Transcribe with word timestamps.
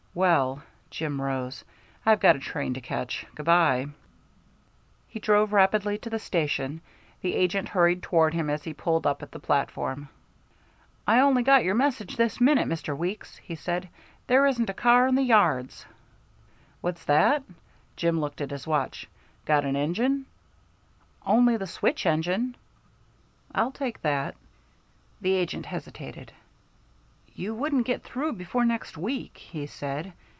"Well," 0.13 0.61
Jim 0.89 1.21
rose, 1.21 1.63
"I've 2.05 2.19
got 2.19 2.35
a 2.35 2.39
train 2.39 2.73
to 2.73 2.81
catch. 2.81 3.25
Good 3.33 3.45
by." 3.45 3.87
He 5.07 5.21
drove 5.21 5.53
rapidly 5.53 5.97
to 5.99 6.09
the 6.09 6.19
station; 6.19 6.81
the 7.21 7.33
agent 7.33 7.69
hurried 7.69 8.03
toward 8.03 8.33
him 8.33 8.49
as 8.49 8.65
he 8.65 8.73
pulled 8.73 9.07
up 9.07 9.23
at 9.23 9.31
the 9.31 9.39
platform. 9.39 10.09
"I 11.07 11.21
only 11.21 11.43
got 11.43 11.63
your 11.63 11.75
message 11.75 12.17
this 12.17 12.41
minute, 12.41 12.67
Mr. 12.67 12.95
Weeks," 12.95 13.37
he 13.37 13.55
said; 13.55 13.87
"there 14.27 14.45
isn't 14.47 14.69
a 14.69 14.73
car 14.73 15.07
in 15.07 15.15
the 15.15 15.21
yards." 15.23 15.85
"What's 16.81 17.05
that?" 17.05 17.43
Jim 17.95 18.19
looked 18.19 18.41
at 18.41 18.51
his 18.51 18.67
watch. 18.67 19.07
"Got 19.45 19.63
an 19.63 19.77
engine?" 19.77 20.25
"Only 21.25 21.55
the 21.55 21.67
switch 21.67 22.05
engine." 22.05 22.57
"I'll 23.55 23.71
take 23.71 24.01
that." 24.01 24.35
The 25.21 25.31
agent 25.35 25.67
hesitated. 25.67 26.33
"You 27.33 27.55
wouldn't 27.55 27.87
get 27.87 28.03
through 28.03 28.33
before 28.33 28.65
next 28.65 28.97
week," 28.97 29.37
he 29.37 29.65
said. 29.65 30.11